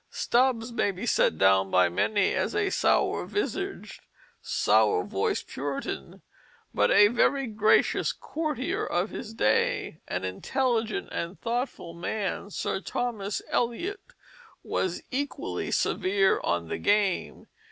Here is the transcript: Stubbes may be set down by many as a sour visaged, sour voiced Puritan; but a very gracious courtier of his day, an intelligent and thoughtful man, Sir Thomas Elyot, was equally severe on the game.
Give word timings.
Stubbes 0.09 0.71
may 0.71 0.89
be 0.89 1.05
set 1.05 1.37
down 1.37 1.69
by 1.69 1.87
many 1.87 2.33
as 2.33 2.55
a 2.55 2.71
sour 2.71 3.23
visaged, 3.27 4.01
sour 4.41 5.03
voiced 5.03 5.45
Puritan; 5.47 6.23
but 6.73 6.89
a 6.89 7.07
very 7.09 7.45
gracious 7.45 8.11
courtier 8.11 8.83
of 8.83 9.11
his 9.11 9.31
day, 9.35 9.99
an 10.07 10.23
intelligent 10.23 11.07
and 11.11 11.39
thoughtful 11.39 11.93
man, 11.93 12.49
Sir 12.49 12.79
Thomas 12.81 13.43
Elyot, 13.51 14.15
was 14.63 15.03
equally 15.11 15.69
severe 15.69 16.41
on 16.43 16.67
the 16.67 16.79
game. 16.79 17.45